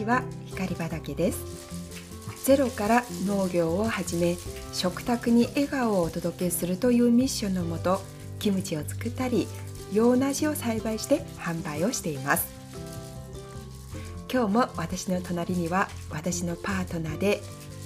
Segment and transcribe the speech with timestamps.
[0.00, 0.22] ちは。
[0.46, 1.38] 光畑です。
[2.44, 4.36] ゼロから農業を始め
[4.72, 8.00] 食卓に笑顔をお届けするというミッションのもと
[8.38, 9.46] キムチを作ったり
[9.92, 12.48] 洋梨を栽培して販売をしています。
[14.32, 17.42] 今日も私の隣には私のパートナーで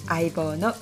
[0.07, 0.73] 相棒の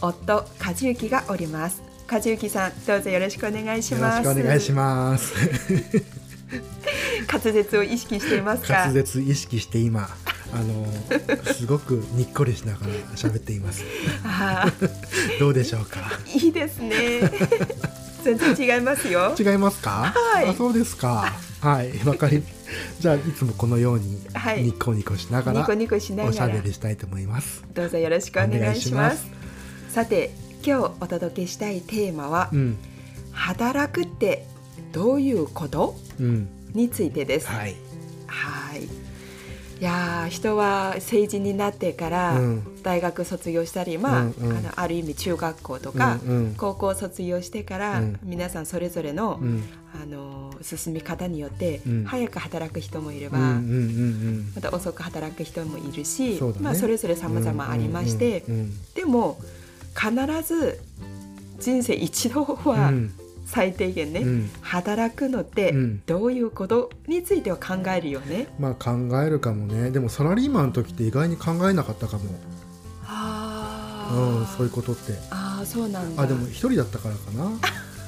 [0.00, 1.82] 夫和幸がおります。
[2.10, 4.24] 和幸さんどうぞよろしくお願いします。
[4.24, 5.34] よろしくお願いします。
[7.32, 8.86] 滑舌を意識していますか？
[8.86, 10.08] 滑舌意識して今
[10.54, 10.86] あの
[11.52, 13.82] すごくにっこりしながら喋っています。
[15.40, 16.00] どうでしょうか？
[16.32, 17.22] いいですね。
[18.22, 19.34] 全然違いますよ。
[19.38, 20.12] 違いますか？
[20.14, 20.48] はい。
[20.48, 21.32] あそうですか。
[21.60, 21.98] はい。
[22.06, 22.42] わかり
[23.00, 24.62] じゃあいつもこのようにはい。
[24.62, 26.28] ニコニコしながら、ニコニコしながら。
[26.30, 27.64] おしゃべりしたいと思います。
[27.74, 29.26] どうぞよろしくお願いします。
[29.90, 30.30] おさて
[30.64, 32.78] 今日お届けしたいテーマは、うん。
[33.32, 34.46] 働くって
[34.92, 35.96] どういうこと？
[36.20, 36.48] うん。
[36.72, 37.48] についてです。
[37.48, 37.74] はい
[39.80, 42.82] やー人は成人になってからうん。
[42.82, 44.56] 大学卒業したり、まあ,、うんうん。
[44.56, 46.54] あのある意味中学校とか、うんうん。
[46.54, 48.18] 高校卒業してから、うん。
[48.22, 49.62] 皆さんそれぞれの,、うん。
[50.00, 52.04] あの進み方によって、うん。
[52.04, 56.54] 早く働く人もいれば、うんうんうんまた遅く働く人もいるしそね。
[56.60, 59.38] まあ、それぞれ様々ありまして、うんうんでも
[59.94, 60.12] 必
[60.46, 60.80] ず
[61.60, 63.12] 人生一度うんはうん
[63.44, 64.50] 最低限ね、うん。
[64.60, 66.02] 働くのってうん。
[66.06, 68.46] どういうことについては考えるよね。
[68.58, 68.92] まあ考
[69.22, 69.90] えるかもね。
[69.90, 72.24] でもサラリーマンの時って意外に考えなかったかも、
[73.06, 75.12] あうん、ーそういうことって。
[75.30, 76.22] あーそうなんだ。
[76.22, 77.50] あでも一人だったからかな。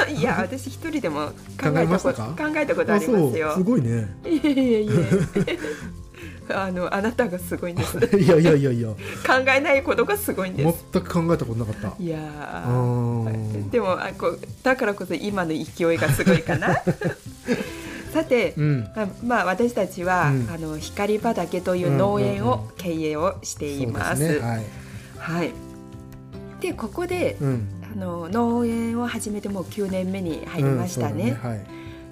[0.13, 2.35] いや私一人でも考考ええたことましたか？
[2.51, 3.55] 考えたことありますよ。
[3.57, 4.15] すごいね。
[4.25, 5.59] いえいえいえ。
[6.49, 7.99] あのあなたがすごいんです。
[7.99, 8.89] 考 いやいやいやいや
[9.57, 10.85] えないことがすごいんです。
[10.93, 12.19] 全く考えたことなかったいや
[13.71, 16.77] でもあこうだからこそ今の勢いがすごいかな。
[18.13, 24.23] さて、うんまあまあ私たちは、うんあの光畑という農園を経営をしています。
[24.23, 24.65] そうですねはい
[25.19, 25.53] はい。
[26.61, 31.31] でここで、うんあの農園を始めてもう9年目に入りましたね。
[31.31, 31.61] うんそうだはい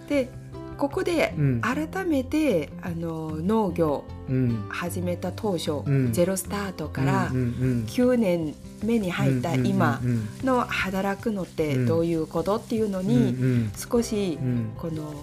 [0.08, 0.43] で
[0.76, 1.60] ここでうん。
[1.60, 4.66] 改めて、あの農業うん。
[4.68, 6.12] 始めた当初、うん。
[6.12, 10.00] ゼロスタートからうんうん9年目に入った今
[10.42, 11.86] の働くのってうん。
[11.86, 13.72] どういうことっていうのうんにうん。
[13.76, 14.72] 少しうん。
[14.76, 15.14] この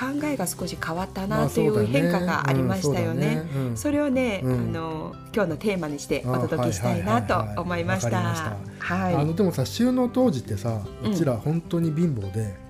[0.00, 3.42] 考えが少し変わったまあなという変化がありましたよね。
[3.54, 3.76] うん。
[3.76, 4.52] それをね、うん。
[4.52, 8.18] あの今日のテーマにしてお届けしたいなと思いました。
[8.18, 9.14] あはい。
[9.14, 12.69] あのでもさ収納当時ってさうんうちら本当に貧乏で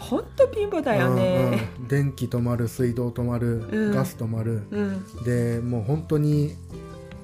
[0.00, 1.66] 本当貧乏だよね。
[1.78, 1.88] うんうん。
[1.88, 3.94] 電気止まる水道止まるうん。
[3.94, 4.62] ガス止まる。
[4.70, 6.56] うん、でもう本当に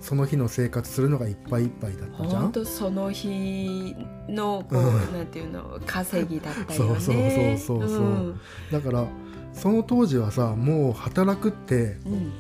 [0.01, 2.43] その日の生活するのがいっぱいいっぱいだったじゃん？
[2.43, 3.97] 本当その日
[4.29, 5.13] のこう、うん。
[5.13, 6.75] なんていうの稼ぎだったよね。
[6.77, 7.17] そうそう
[7.59, 8.03] そうそうそう。
[8.03, 8.41] ん。
[8.71, 9.07] だから
[9.53, 12.33] その当時はさもう働くってうん。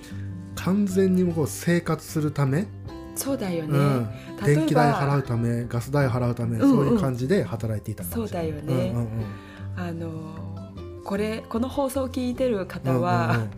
[0.55, 2.67] 完全にもう生活するため、
[3.15, 3.79] そうだよね。
[3.79, 4.09] うん、
[4.43, 6.77] 電気代払うためガス代払うため、うんうん。
[6.77, 8.91] そういう感じで働いていたそうだよね。
[8.95, 9.09] うんうん
[9.77, 10.11] あの
[11.05, 13.51] これこの放送を聞いてるうん方は、うんうん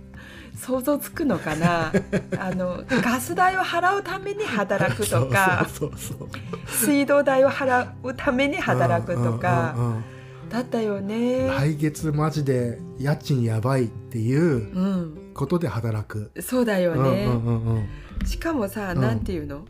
[0.60, 1.92] 想像つくのかな？
[2.36, 5.68] あのガス代を払うために働くとか
[6.66, 10.04] 水道代を払うために働くとかうんうんうん
[10.48, 11.46] だったよね。
[11.46, 17.26] 来月マジで家賃やばいっていううん、ことで働く、そうだよね。
[17.26, 18.26] うんうんうんうん。
[18.26, 19.00] しかもさ、うん。
[19.00, 19.64] なんていうの？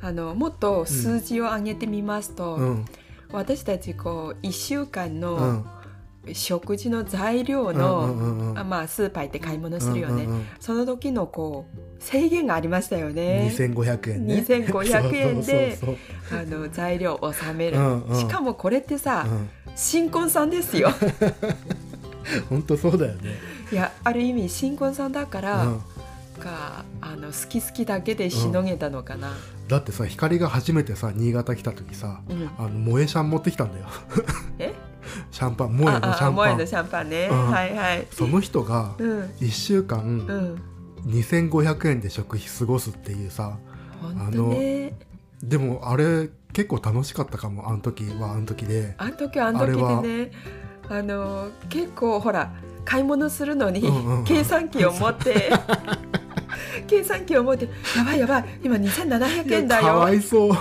[0.00, 2.84] あのもっと数字を上げてみますと、うん。
[3.30, 5.66] 私たちこう1週間うのん
[6.32, 8.68] 食事の材料うんの、うんうん。
[8.68, 13.52] まあ、スーパー行って買い物するよね、うんうんうんその時のこう制限がありましたよね。
[13.56, 14.44] 2500円ね。
[14.46, 15.78] 2500円で
[16.32, 18.16] あの材料を納める、うんうん。
[18.16, 19.26] しかもこれってさ、
[19.76, 20.90] 新婚さんですよ。
[22.50, 23.30] 本当そうだよね。
[23.70, 25.80] いやある意味新婚さんだから、うん。
[26.40, 29.32] かあの好き好きだけでしのげたのかな、
[29.68, 32.50] だってさ光が初めてさ新潟来た時さうん。
[32.58, 33.86] あの萌えシャン持ってきたんだよ。
[34.58, 34.71] え？
[35.30, 36.44] シャンパン萌えのあシャンパン。
[36.44, 37.50] あ萌えのシャンパンね、うん。
[37.50, 38.06] はいはい。
[38.10, 39.22] その人がうん。
[39.40, 40.62] 1週間うん。
[41.06, 43.58] 2500円で食費過ごすっていうさ
[44.00, 44.94] 本当ね。
[45.42, 48.94] でもあれ結構楽しかったかもあの時はあの時で。
[48.98, 50.32] あの時はあの時でね。
[50.88, 52.52] あの結構ほら
[52.84, 53.82] 買い物するのに、
[54.26, 55.50] 計算機を持って。
[56.86, 60.56] 計算機を持ってやばいやばい今2700円だかわよいそう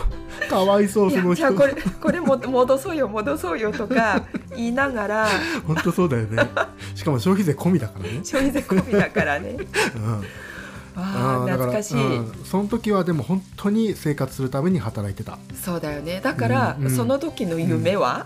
[0.52, 1.36] かわいそうその人。
[1.36, 4.24] じゃあこれこれも戻そうよ戻そうよとか
[4.56, 5.28] 言いながら。
[5.66, 6.38] 本当そうだよね。
[6.94, 9.56] しかも消費税込みだからね、消費税込みだからね。
[9.96, 10.24] うん、
[10.96, 12.34] ああ懐かしい、うん。
[12.44, 15.38] その時はでも本当に生活するために働いてた。
[15.54, 16.20] そうだよね。
[16.22, 16.92] だから、うんうん。
[16.92, 18.26] その時の夢は、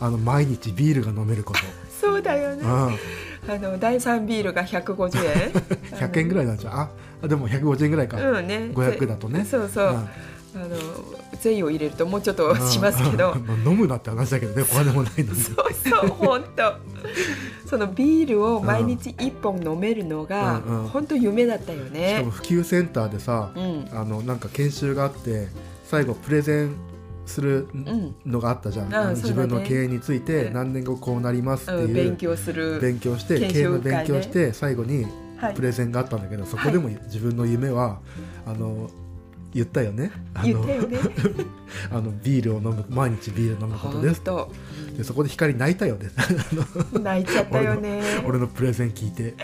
[0.00, 1.60] あの毎日ビールが飲めること、
[2.00, 2.62] そうだよね。
[2.62, 5.52] うん、あの第3ビールが150円。
[5.98, 6.88] 100円ぐらいなんじゃあ
[7.22, 8.70] あでも150円ぐらいか、うんね。
[8.72, 9.44] 500だとね。
[9.44, 10.08] そうそう、うん。
[10.56, 10.76] あの
[11.36, 13.32] 税を入れるともうちょっとしますけど。
[13.36, 15.40] うん飲むなって話だけどね お金もないのに。
[15.40, 16.74] そうそう本当。
[17.68, 20.60] そのビールを毎日1本飲めるのが
[20.92, 22.30] 本当夢だったよしかねも。
[22.30, 23.88] 普及センターでさ、うん。
[23.92, 25.48] あのなんか研修があって
[25.88, 26.74] 最後プレゼン
[27.26, 28.14] するうん。
[28.26, 29.32] のがあったじゃん、うだね。
[29.32, 30.54] 分の経営についてうん。
[30.54, 32.78] 何年後こうなりますってうん、いう勉強する。
[32.80, 35.06] 勉強して研修経営の勉強して最後に
[35.38, 35.54] はい。
[35.54, 37.98] プレゼンがあったんだけど、そこでも自分の夢は
[38.46, 38.88] あの
[39.54, 40.98] 言ったよねあの言ったよね。
[41.90, 44.48] あの ビールを飲む毎日ビールを飲むことです本
[44.96, 46.08] でそこで光泣いたよね
[47.00, 48.02] 泣いちゃったよね。
[48.26, 49.34] 俺のプレゼン聞いて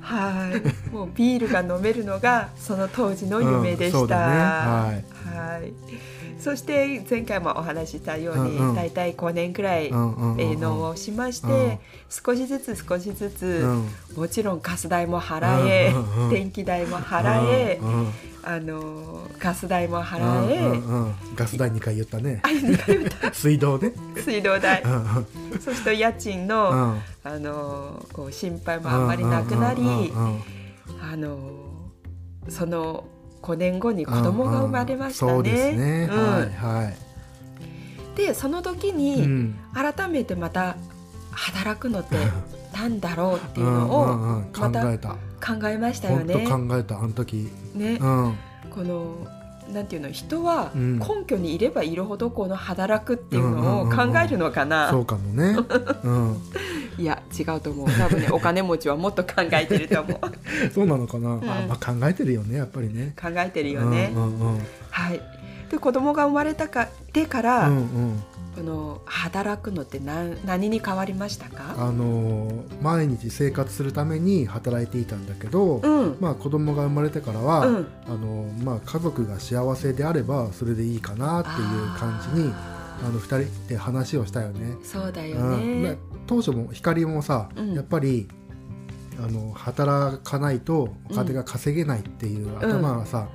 [0.00, 0.50] は
[0.90, 0.94] い。
[0.94, 3.98] もうビールが飲めるのがその当時の夢でした。
[3.98, 6.19] うんそうだねはい。
[6.40, 8.74] そして前回もお話ししたように、うんうん。
[8.74, 11.78] だいたい5年くらい、営農をしまして、うん。
[12.08, 13.88] 少しずつ少しずつ、うん。
[14.16, 15.92] もちろんガス代も払え、
[16.30, 17.80] 電気代も払え、
[18.42, 20.82] あのガス代も払え、
[21.36, 22.42] ガス代2回言ったね。
[23.32, 23.92] 水道ね。
[24.16, 24.82] 水道代。
[25.60, 27.02] そして家賃の、うん。
[27.22, 29.82] あのこう心配もあんまりなくなり、
[31.02, 31.38] あの
[32.48, 33.04] その
[33.42, 35.32] 5年後に子供が生まれましたね。
[35.32, 36.32] そうですね、うん。
[36.32, 36.92] はいは
[38.14, 40.76] い、でその時うにん、改めてまた
[41.32, 42.16] 働くのって
[42.74, 45.16] なんだろうっていううんのをまたえた。
[45.40, 46.46] 考えましたよね。
[46.46, 47.50] 考えたあの時。
[47.74, 48.34] ね、うん。
[48.70, 49.26] この
[49.72, 50.98] なんていうの人はうん。
[50.98, 55.56] 根拠にいればいるほどこの働くっていうのを考えるのかな、そうかもね。
[56.04, 56.36] うん
[57.38, 57.90] 違うと思う。
[57.90, 60.18] 多分ね お金持ちはもっと考えてると思う。
[60.74, 61.42] そうなのかな、ん。
[61.42, 63.14] あまあ考えてるよねやっぱりね。
[63.20, 64.58] 考えてるよね、うんうんうん。
[64.90, 65.20] はい。
[65.70, 68.22] で子供が生まれたかでから、うんうん。
[68.56, 71.76] この働くのって何何に変わりましたか？
[71.78, 76.16] あのー毎日生活するために働いていたんだけど、うん。
[76.18, 77.86] まあ子供が生まれてからは、うん。
[78.08, 81.56] あのーまあ家族が幸せであればそれでいいかなっていう
[81.96, 82.52] 感じに
[83.02, 84.76] ああの二人で話をしたよね。
[84.82, 85.50] ーそうだようん。
[85.50, 87.74] まあね、当初も光もさ、うん。
[87.74, 88.28] やっぱり
[89.18, 93.28] あの働かないとお金が稼げないっていう頭がさ、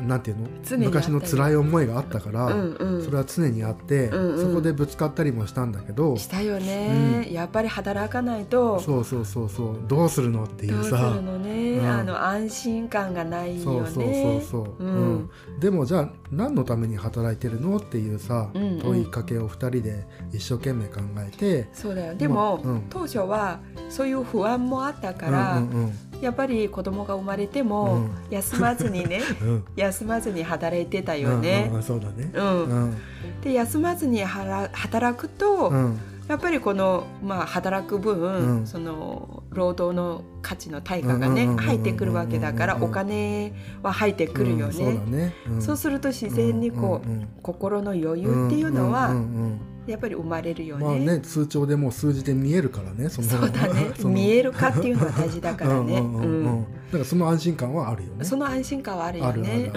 [0.00, 0.48] なんていうの？
[0.78, 3.04] 昔の辛い思いがあったから、うんうん。
[3.04, 4.48] それは常にあって、うんうん。
[4.48, 8.80] そこでぶつかったりもしたんだけど、したよね、やっぱり働かないと。
[8.80, 9.76] そうそうそうそう。
[9.86, 11.86] どうするのっていどうさね、うん。
[11.86, 13.90] あの安心感がないよね。
[13.90, 14.94] そうそうそうそう、うん。
[14.94, 15.30] うん。
[15.60, 18.78] でもじゃあ何のために働いてるのっていうさ、うんうん。
[18.80, 21.68] 問いかけを2人で一生懸命考えて。
[21.72, 22.14] そうだよ。
[22.14, 22.86] でも、まあうん。
[22.90, 25.92] 当初はそういう不安もあったから、うんうん
[26.24, 28.10] やっぱり子供が生まれても、うん。
[28.30, 29.48] 休まずにね うん。
[29.48, 31.68] うん休まずに働いてたよね。
[31.70, 32.30] うんうん、そうだね。
[32.32, 32.64] うん。
[32.64, 32.96] うん。
[33.42, 38.66] で休まずにはら働くと、うんやっぱりこの、まあ、働く分、うん。
[38.66, 44.98] その労働の価値の対価がねうんうんうんうんうん入ってくるわけだからうんお金は入ってくるようんそうだね。
[45.04, 45.62] ね、うん。
[45.62, 50.86] そうすると自然にこう、んんん心の余裕っていうのは、んんやっぱり生まれるようんね。
[50.86, 53.92] まあね通帳でもう数字で見えるからねそのそうだね。
[54.04, 55.98] 見えるかっていうのは大事だからね。
[56.00, 56.26] うんうんうんうん。
[56.26, 56.62] うん。
[56.62, 58.24] だからその安心感はあるよね。
[58.24, 59.70] その安心感はあるよね。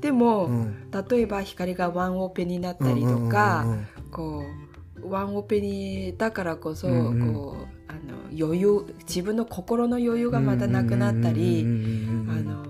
[0.00, 0.74] でも、うん。
[1.08, 3.86] 例えば光がワンオペになったりとか、うんうんうん。
[4.10, 4.69] こう
[5.04, 7.34] ワンオペにだからこそ、うんうん。
[7.34, 12.64] こうあの余裕自分の心の余裕がまたなくなったり、あの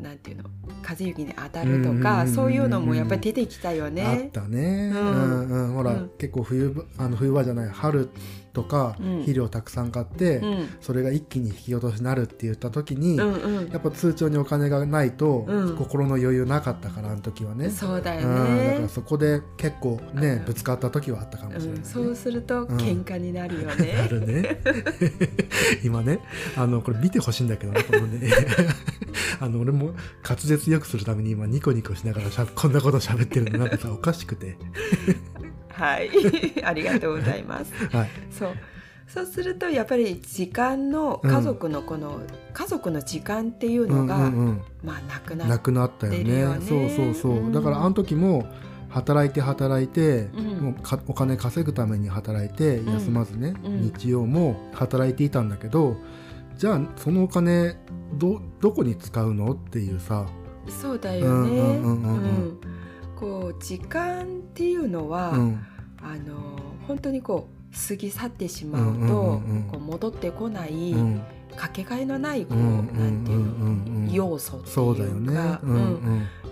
[0.00, 0.44] なんていうの
[0.82, 4.30] 風邪に当たるとか、そういうのもやっぱり出てきたよあっね。
[4.32, 5.72] たね、ううんんうん。
[5.74, 6.10] ほら、うん。
[6.18, 8.08] 結構冬場あの冬場じゃない春
[8.52, 9.12] とかうん。
[9.18, 10.68] 肥料たくさん買って、うん。
[10.80, 13.68] それが一気に引き落としになるって言った時に、うんうん。
[13.70, 15.76] やっぱ通帳にお金がないと、うん。
[15.76, 17.70] 心の余裕なかったからあの時はね。
[17.70, 18.88] そうだようん、だかねら。
[18.88, 20.44] そこで結構ねうん。
[20.44, 21.78] ぶつかった時はあったかもしれない、ね。
[21.78, 22.66] うん、そうするとん。
[22.78, 24.06] 喧嘩になるよあね。
[24.10, 24.60] るね。
[25.84, 26.20] 今ね
[26.56, 28.30] あのこれ見てほしいんだけどねこのね。
[29.40, 29.92] あの俺も
[30.22, 34.56] 滑舌よくするために今ニコニコしながらしゃこんなこと喋ってるのなんかさおかしくて
[35.82, 36.10] はい、
[36.64, 37.72] ありがとうございます。
[37.90, 38.10] はい。
[38.30, 38.50] そう。
[39.08, 42.20] そうするとやっぱり時間のうん家族のこの、
[42.54, 44.60] 家族の時間っていううんうのが、んうん。
[44.84, 46.44] まあなくななっくなったよね。
[46.60, 47.52] そうそうそう、うん。
[47.52, 48.46] だからあの時も
[48.90, 50.44] 働いて働いて、うん。
[50.66, 52.92] もうかお金稼ぐために働いてうん。
[52.94, 53.80] 休まずね、うん。
[53.82, 55.96] 日曜も働いていたんだけど
[56.56, 57.76] じゃあそのお金
[58.18, 60.26] どどこに使うのっていうさ。
[60.68, 61.80] そうだよね。
[63.16, 65.66] こう時間っていうのは、うん
[66.02, 66.34] あの
[66.88, 71.22] 本当にこう過ぎ去ってしまうと、こう戻ってこない、うん。
[71.56, 75.34] かけがえのないこう、なんていうの、要素っていうそうだよね。
[75.34, 75.60] か、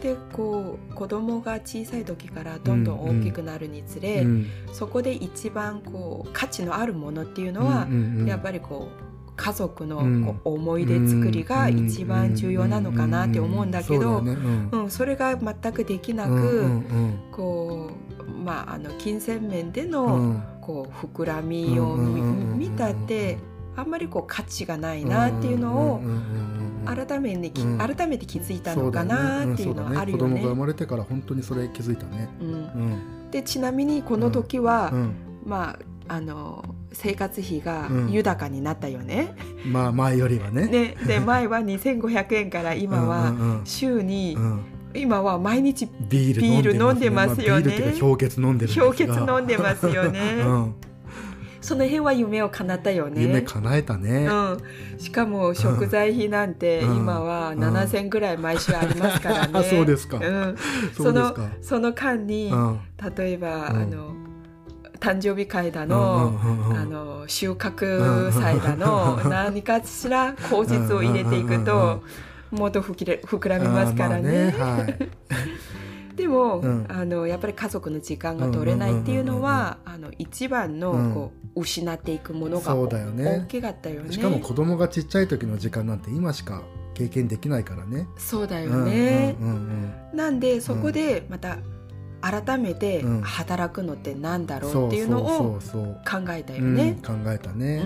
[0.02, 7.86] でこう子供が小さい時からどんどん大きくなるにつれ、うんそこで一番こう価値のあるものっていうのは、
[8.26, 9.09] やっぱりこう
[9.40, 14.90] 家族の思い出作りが一番重要なのかなって思うんだけど、うん。
[14.90, 16.68] それが全くできなく、
[17.32, 23.38] こうまああの金銭面でうの、こう膨らみを見たって
[23.76, 26.00] あんまりこう価値がないなっていうのを
[26.84, 30.22] 改めて改めて気づいたのかなっていうのはあるよね。
[30.22, 30.54] 子供が生。
[30.54, 32.28] まれてから本当にそれ気づいたね。
[33.30, 35.14] でちなみにこの時は、うん。
[35.46, 35.78] ま
[36.08, 38.12] ああの生活費がうん。
[38.12, 39.34] 豊かになったよね。
[39.64, 40.66] まあ前よりはね。
[40.66, 40.96] ね。
[41.06, 44.60] で前は2500円から今はうんうんうん週に、うん。
[44.94, 47.76] 今は毎日ビール飲んでますよね。
[47.76, 50.42] まあ氷結飲んでる氷結飲んでますよね。
[50.44, 50.74] うん、
[51.60, 53.22] その辺は夢を叶ったよね。
[53.22, 56.96] 夢叶えたね、うん、しかも食材費なんてうん。
[56.96, 57.60] 今はうん。
[57.60, 59.52] 7000ぐらい毎週ありますからね。
[59.52, 60.16] あ そうですか。
[60.16, 60.56] うん、
[60.92, 61.50] そうですか。
[61.62, 62.80] その間に、うん。
[63.16, 63.76] 例えば、うん。
[63.82, 64.29] あの
[65.00, 66.76] 誕生日会だうんの、うんうんうん。
[66.76, 72.02] あの収穫祭だの、何かしら口実を入れていくと、
[72.50, 74.54] もっと膨れ膨らみますからね。
[76.14, 76.86] でも、うん。
[76.88, 81.14] あのやっぱり家族の時間が取れないっていうのは、あの一番の、うん。
[81.14, 82.74] こう失っていくものが
[83.10, 83.44] ね。
[83.44, 84.12] 大きかったよね。
[84.12, 86.62] しかも子供がちっちゃい時の時間なんて今しか
[86.94, 88.06] 経験できないからね。
[88.16, 89.36] そうだよね。
[89.40, 89.48] うん
[90.12, 90.16] うん。
[90.16, 91.58] なんでそこでまた
[92.20, 93.20] 改めてうん。
[93.22, 94.86] 働くのってなんだうん、ろう。
[94.88, 96.74] っていうのを考えたようん。
[96.74, 96.98] ね。
[97.04, 97.82] 考えたね。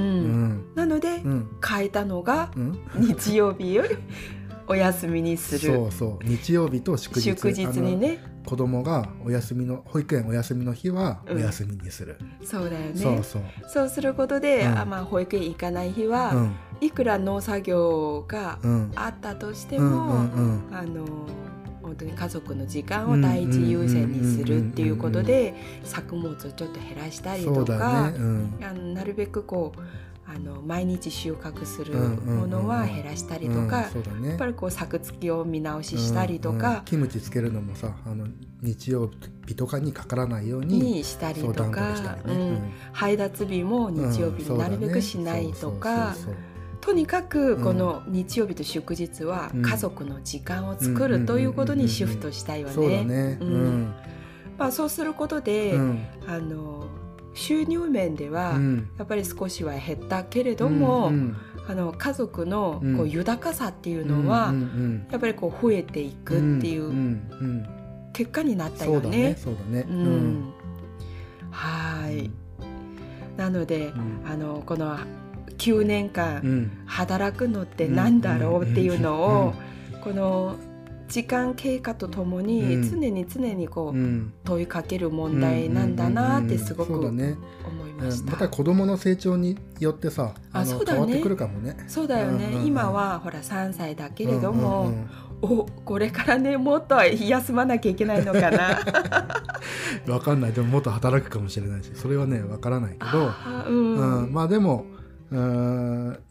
[0.75, 1.49] なのでうん。
[1.67, 2.79] 変えたのがうん。
[2.97, 3.85] 日曜日を
[4.67, 6.25] お休みにすそるうそう。
[6.25, 7.31] 日曜日と祝日。
[7.31, 8.19] 祝日にね。
[8.47, 11.37] 子供がお休みの保育園お休みの日はうん。
[11.37, 12.19] お休みにする。
[12.43, 12.95] そうだよね。
[12.95, 13.43] そうそう。
[13.69, 14.79] そうすることで、うん。
[14.79, 16.53] あまあ、保育園行かない日は、うん。
[16.81, 18.93] いくら農作業がうん。
[18.97, 20.15] あったとしてうんも、
[20.73, 21.05] あの
[21.95, 28.19] 本当に家族の時間を第一優先にするっていうことで作物をちょっと減らしたりとか、ね。
[28.19, 28.59] うん。
[28.63, 29.81] あのなるべくこう
[30.27, 33.83] あの毎日収穫するものは減らしたりとか。
[34.25, 36.61] やっぱりこう作付きを見直ししたりとうんうん。
[36.61, 38.27] かキムチつけるのもさあの
[38.61, 39.11] 日曜
[39.47, 42.19] 日とかにかからないようににしたりとか。
[42.27, 42.59] うん。
[42.93, 46.17] 配達日も日曜日になるべくしないとか
[46.85, 47.65] とにかくうん。
[47.65, 49.63] この日曜日と祝日はうん。
[49.63, 53.39] 家族の時間を作るということにシフトしたいわね。
[54.71, 56.07] そうすることで、うん。
[56.27, 56.87] あの
[57.33, 58.91] 収入面ではうん。
[58.99, 61.37] やっぱり少しは減ったけれども、うん
[61.67, 62.97] あの家族のうん。
[62.99, 67.67] こう豊かさっていうのは、うんうんやっぱりこう増えていくっていんううん。
[68.13, 69.09] 結果になったよね。
[69.09, 69.37] ね。
[69.39, 69.87] そうだね。
[69.89, 70.53] うん。
[71.51, 72.31] はい。
[73.39, 74.23] なので、うん。
[74.27, 74.99] あのこの
[75.59, 76.71] 9年間、うん。
[76.87, 79.15] 働くのってなんだろうっていうの
[79.47, 79.55] を、
[80.03, 80.57] この
[81.09, 82.91] 時間経過とともにうん。
[82.91, 84.33] 常に常にこう、うん。
[84.45, 87.13] 問いかける問題なんだなってすごく思い。
[87.13, 88.23] ました。
[88.25, 88.31] うん。
[88.31, 90.99] また子供の成長によってさのあそうだね。
[90.99, 91.77] 変わってくるかもね。
[91.89, 94.93] そうだよね、今はほら3歳だけれども、
[95.43, 98.81] おこれからねもっと休まなきゃいけないのかな。
[100.09, 100.53] わかんない。
[100.53, 101.91] でももっと働くかもしれないし。
[101.95, 104.94] それはねわからないけど、あうん、うん、まあでもうん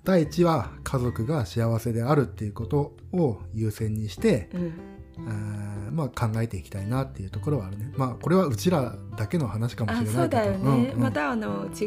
[0.03, 4.73] 第一は家族が幸せであるっていうことを優先にして、うん。
[5.15, 7.93] うんまあ、考えていきたいなっていうところはあるね。
[7.95, 10.19] まあこれはうちらだけの話かもしあれないけど。
[10.21, 11.01] そうだよね、うんうん。
[11.01, 11.85] またあの違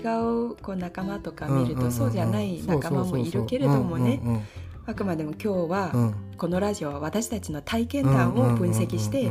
[0.52, 4.20] うこう仲間とか見ると、そうじゃない仲間もいるけれどもね
[4.87, 9.28] あくまでも今日は、このラジオは私たちの体験談を分析して、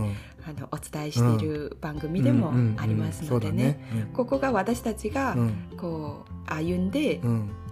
[0.47, 3.79] あのお伝えしている番組でもありますのでね,、
[4.13, 5.35] ここが私たちが
[5.77, 7.19] こう歩んで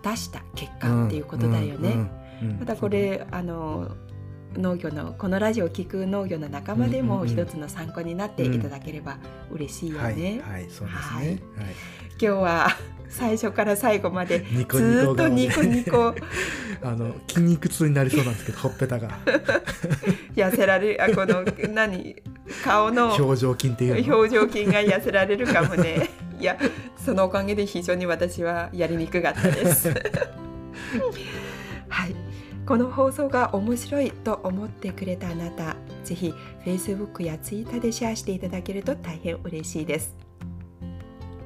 [0.01, 2.09] 出した結果っていうことだよね。
[2.59, 3.89] またこれあの
[4.57, 9.17] 農業のこのラジオを聞く農業の仲間でも一つの参考になっていただければ
[9.51, 10.41] 嬉しいよね。
[10.45, 11.27] はい、はい、そうですはい。
[11.27, 11.31] ね。
[11.31, 11.39] はい、
[12.11, 12.67] 今日は
[13.09, 16.15] 最初から最後までずっとニコニコ。
[16.81, 19.17] あの筋肉痛になりそうなんですけど、ほっぺたが。
[20.35, 22.15] 痩せられるあこの何？
[22.63, 24.15] 顔の表情筋っていうの？
[24.17, 26.09] 表情筋が痩せられるかもね。
[26.39, 26.57] いや
[26.97, 29.89] そのおかげで非常に私はやりにくかったです。
[31.87, 32.15] はい
[32.65, 36.33] この放送が面白いと思ってくれたあなたぜひ
[36.65, 40.15] Facebook や Twitter でシェアしていただけると大変嬉しいです。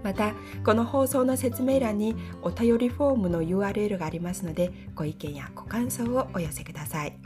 [0.03, 0.33] また
[0.63, 7.17] この放送の説明欄にお便りフォームの URL がありますのでご意見やご感想をお寄せください。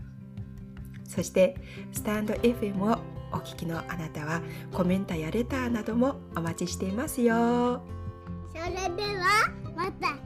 [1.07, 1.55] そして
[1.91, 2.97] スタンド FM を
[3.33, 7.83] お聞きのあなたはコメントやレターなどもお待ちしていますよ。
[8.53, 10.20] それではまた。